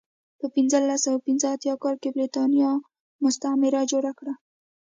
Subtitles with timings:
[0.39, 2.69] په پنځلس سوه پنځه اتیا کال کې برېټانیا
[3.23, 4.33] مستعمره جوړه کړه.